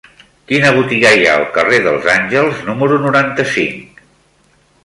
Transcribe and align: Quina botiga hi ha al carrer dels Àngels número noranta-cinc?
Quina 0.51 0.71
botiga 0.77 1.11
hi 1.17 1.27
ha 1.27 1.35
al 1.41 1.45
carrer 1.59 1.81
dels 1.89 2.09
Àngels 2.15 2.65
número 2.71 3.01
noranta-cinc? 3.07 4.01